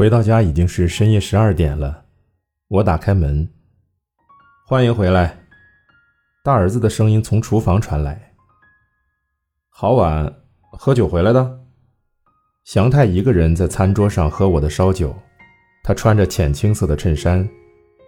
[0.00, 2.06] 回到家已经是深夜十二点了，
[2.68, 3.46] 我打开门，
[4.66, 5.38] 欢迎回来。
[6.42, 8.32] 大儿子的声音从厨房传来。
[9.68, 10.36] 好晚，
[10.72, 11.60] 喝酒回来的。
[12.64, 15.14] 祥太一个人在餐桌上喝我的烧酒，
[15.84, 17.46] 他穿着浅青色的衬衫，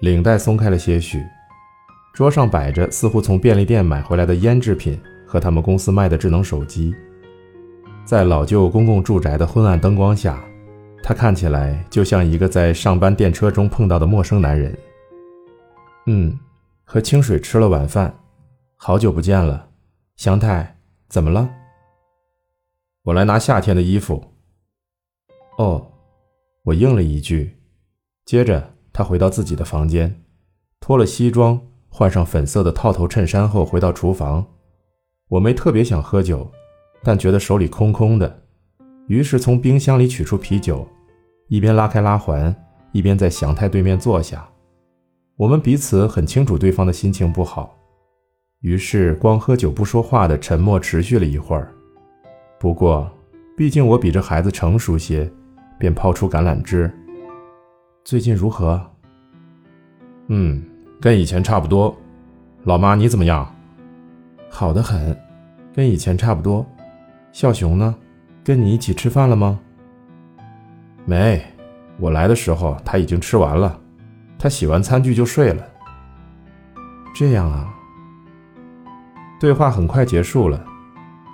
[0.00, 1.20] 领带松开了些许。
[2.14, 4.96] 桌上摆着似乎从便利店买回来的腌制品
[5.26, 6.94] 和他们公司卖的智能手机。
[8.04, 10.40] 在老旧公共住宅的昏暗灯光下。
[11.02, 14.76] 他看起来就像一个在上班电车中碰到的陌生男人。
[16.06, 16.38] 嗯，
[16.84, 18.14] 和清水吃了晚饭，
[18.76, 19.68] 好久不见了，
[20.16, 21.48] 祥太，怎么了？
[23.04, 24.34] 我来拿夏天的衣服。
[25.58, 25.92] 哦，
[26.64, 27.58] 我应了一句，
[28.24, 30.22] 接着他回到自己的房间，
[30.80, 34.46] 脱了西装，换上粉色的套头衬衫后，回到厨房。
[35.28, 36.50] 我没特别想喝酒，
[37.02, 38.42] 但觉得手里空空的。
[39.06, 40.86] 于是从冰箱里取出啤酒，
[41.50, 42.54] 一边拉开拉环，
[42.92, 44.48] 一边在祥太对面坐下。
[45.36, 47.76] 我们彼此很清楚对方的心情不好，
[48.60, 51.74] 于是光喝酒不说话的沉默持续了一会儿。
[52.60, 53.10] 不过，
[53.56, 55.28] 毕竟我比这孩子成熟些，
[55.76, 56.88] 便抛出橄榄枝
[58.06, 58.80] ：“最近如何
[60.30, 60.62] ？”“嗯，
[61.00, 61.92] 跟以前差不多。
[62.62, 63.52] ”“老妈，你怎么样
[64.48, 65.20] ？”“好的很，
[65.74, 66.64] 跟以前差不多。
[67.32, 67.92] ”“笑熊呢？”
[68.44, 69.58] 跟你一起吃饭了吗？
[71.10, 71.44] 没，
[71.98, 73.76] 我来的时候他已经吃完了，
[74.38, 75.66] 他洗完餐具就睡了。
[77.12, 77.68] 这样啊。
[79.40, 80.64] 对话很快结束了。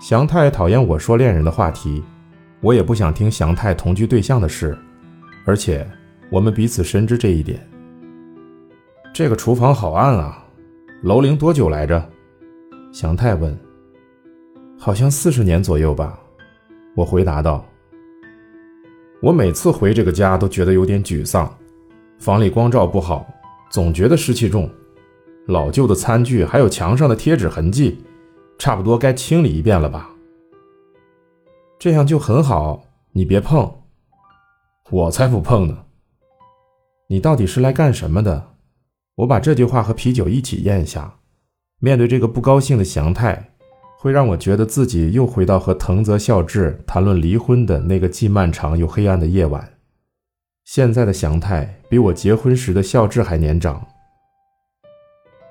[0.01, 2.03] 祥太讨厌我说恋人的话题，
[2.63, 4.75] 我也不想听祥太同居对象的事，
[5.45, 5.87] 而且
[6.31, 7.61] 我们彼此深知这一点。
[9.13, 10.43] 这个厨房好暗啊，
[11.03, 12.03] 楼龄多久来着？
[12.95, 13.55] 祥太问。
[14.79, 16.19] 好像四十年左右吧。
[16.95, 17.63] 我回答道
[19.23, 21.51] ：“我每次回这个家都觉得有点沮丧，
[22.19, 23.27] 房里光照不好，
[23.71, 24.71] 总觉得湿气重，
[25.47, 27.99] 老旧的餐具还有墙上的贴纸痕迹，
[28.59, 30.11] 差不多该清理一遍了吧？
[31.79, 33.73] 这样就很好，你别碰，
[34.91, 35.85] 我才不碰呢。
[37.09, 38.55] 你到底是来干什么的？
[39.15, 41.21] 我把这句话和啤酒一起咽下，
[41.79, 43.53] 面对这个不高兴的祥太。”
[43.99, 49.73] 会让我觉得自己又回到和藤泽孝志谈论离婚的那个既漫长又黑暗的夜晚。
[50.65, 53.85] 现在的祥太比我结婚时的孝志还年长。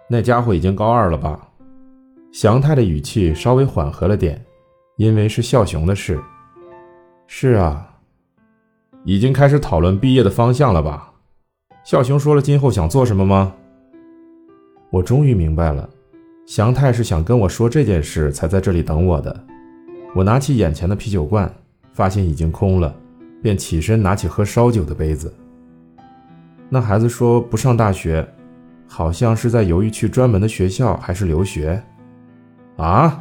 [0.07, 1.50] 那家伙已经高二了吧？
[2.31, 4.45] 祥太的语气稍微缓和了点，
[4.97, 6.22] 因为是孝雄的事。
[7.28, 7.97] 是啊，
[9.03, 11.13] 已经开始讨论毕业的方向了吧？
[11.84, 13.55] 孝雄说了今后想做什么吗？
[14.91, 15.89] 我终于明白了。
[16.45, 19.45] 祥太是想跟我说这件事，才在这里等我的。
[20.13, 21.51] 我拿起眼前的啤酒罐，
[21.91, 22.95] 发现已经空了，
[23.41, 25.34] 便起身拿起喝烧酒的杯子。
[26.69, 28.28] 那孩子说不上大学，
[28.88, 31.81] 好像是在犹豫去专门的学校还是留学。
[32.78, 33.19] 啊！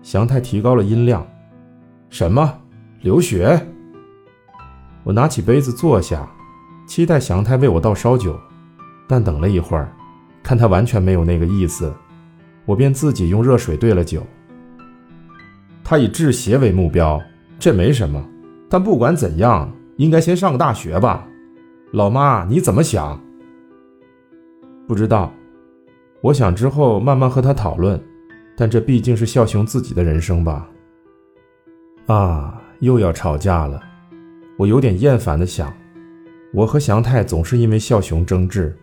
[0.00, 1.26] 祥太提高了音量
[2.08, 2.60] ：“什么？
[3.00, 3.60] 留学？”
[5.02, 6.28] 我拿起杯子坐下，
[6.86, 8.38] 期待祥太为我倒烧酒，
[9.08, 9.90] 但等了一会儿，
[10.40, 11.92] 看他完全没有那个意思。
[12.68, 14.22] 我便自己用热水兑了酒。
[15.82, 17.18] 他以制鞋为目标，
[17.58, 18.22] 这没什么，
[18.68, 21.26] 但不管怎样，应该先上个大学吧。
[21.92, 23.18] 老妈，你怎么想？
[24.86, 25.32] 不知道，
[26.20, 27.98] 我想之后慢慢和他讨论。
[28.54, 30.68] 但这毕竟是孝雄自己的人生吧。
[32.04, 33.80] 啊，又要吵架了，
[34.58, 35.72] 我有点厌烦的想。
[36.52, 38.76] 我和祥太总是因为孝雄争执，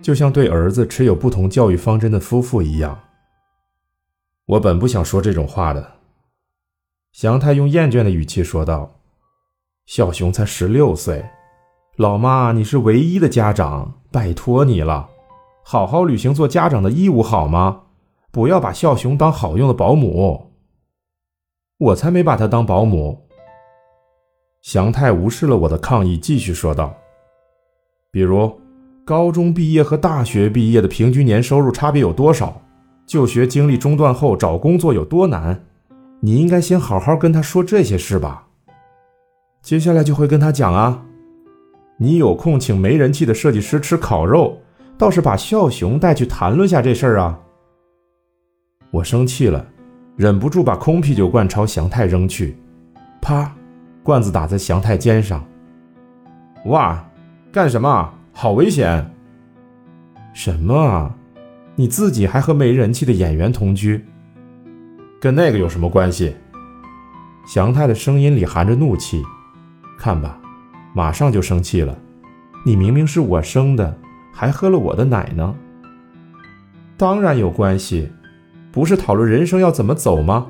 [0.00, 2.98] 就像对儿子持有不同教育方针的夫妇一样。
[4.46, 5.92] 我本不想说这种话的，
[7.12, 8.98] 祥太用厌倦的语气说道
[9.86, 11.24] ：“小熊才十六岁，
[11.96, 15.08] 老妈你是唯一的家长，拜托你了，
[15.64, 17.82] 好好履行做家长的义务好吗？
[18.32, 20.50] 不要把小熊当好用的保姆。
[21.78, 23.28] 我才没把他当保姆。”
[24.62, 26.92] 祥太无视了我的抗议，继续说道
[28.10, 28.60] ：“比如，
[29.04, 32.60] 高中毕业和大学毕业的平均年收入差别有多少？”
[33.06, 35.64] 就学经历中断后找工作有多难，
[36.20, 38.46] 你应该先好好跟他说这些事吧。
[39.60, 41.04] 接下来就会跟他讲啊，
[41.96, 44.58] 你有空请没人气的设计师吃烤肉，
[44.96, 47.38] 倒是把孝雄带去谈论下这事儿啊。
[48.90, 49.66] 我生气了，
[50.16, 52.56] 忍不住把空啤酒罐朝祥太扔去，
[53.20, 53.54] 啪，
[54.02, 55.44] 罐子打在祥太肩上。
[56.66, 57.04] 哇，
[57.52, 58.12] 干什么？
[58.32, 59.08] 好危险！
[60.32, 61.14] 什么啊？
[61.74, 64.04] 你自己还和没人气的演员同居，
[65.18, 66.34] 跟那个有什么关系？
[67.46, 69.22] 祥太的声音里含着怒气。
[69.98, 70.38] 看吧，
[70.94, 71.96] 马上就生气了。
[72.64, 73.98] 你明明是我生的，
[74.32, 75.54] 还喝了我的奶呢。
[76.96, 78.10] 当然有关系，
[78.70, 80.48] 不是讨论人生要怎么走吗？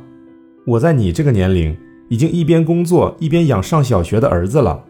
[0.66, 1.76] 我在你这个年龄，
[2.08, 4.84] 已经一边工作一边养上小学的儿子了。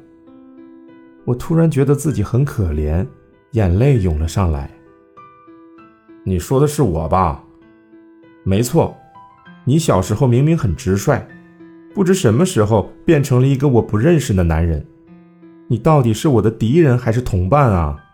[1.24, 3.06] 我突然觉得自己很可怜，
[3.52, 4.70] 眼泪涌了上来。
[6.24, 7.42] 你说的是我吧？
[8.44, 8.96] 没错，
[9.64, 11.26] 你小时候明明很直率，
[11.94, 14.86] 不知什么时候变成了一个我不认识的男人。
[15.68, 18.04] 你到底是我的敌人还是同伴啊？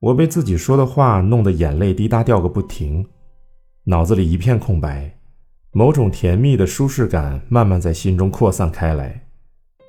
[0.00, 3.06] 我被自己说的话弄得眼泪滴答掉个不停，
[3.84, 5.18] 脑子里一片空白，
[5.72, 9.28] 某种甜蜜的舒适感慢慢在心中扩散开来。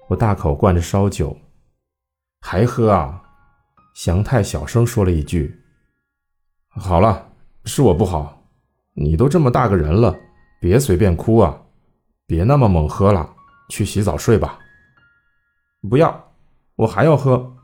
[0.10, 1.36] 我大口灌着烧酒。
[2.42, 3.22] 还喝啊？
[3.94, 5.60] 祥太小声说了一句
[6.80, 7.30] ：“好了，
[7.66, 8.44] 是我不好。
[8.94, 10.16] 你都这么大个人了，
[10.60, 11.62] 别随便哭啊！
[12.26, 13.36] 别那么猛喝了，
[13.70, 14.60] 去洗澡睡吧。”
[15.90, 16.32] 不要，
[16.76, 17.56] 我还要喝。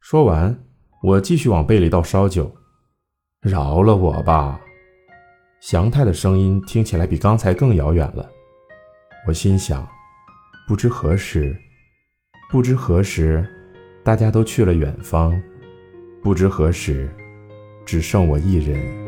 [0.00, 0.64] 说完，
[1.02, 2.54] 我继续往杯里倒烧酒。
[3.40, 4.60] 饶了我吧！
[5.60, 8.28] 祥太的声音听起来比刚才更遥远了。
[9.26, 9.86] 我心想，
[10.66, 11.56] 不知何时。
[12.50, 13.46] 不知何时，
[14.02, 15.32] 大家都去了远方；
[16.22, 17.14] 不知何时，
[17.88, 19.07] 只剩我一人。